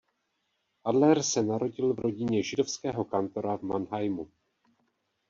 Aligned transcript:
Adler 0.83 1.23
se 1.23 1.43
narodil 1.43 1.93
v 1.93 1.99
rodině 1.99 2.43
židovského 2.43 3.05
kantora 3.05 3.57
v 3.57 3.61
Mannheimu. 3.61 4.31